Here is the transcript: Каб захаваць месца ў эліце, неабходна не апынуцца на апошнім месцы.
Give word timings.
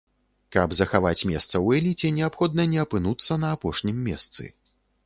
Каб 0.55 0.71
захаваць 0.79 1.27
месца 1.31 1.53
ў 1.65 1.81
эліце, 1.81 2.13
неабходна 2.17 2.69
не 2.75 2.83
апынуцца 2.87 3.41
на 3.45 3.57
апошнім 3.59 4.03
месцы. 4.11 4.53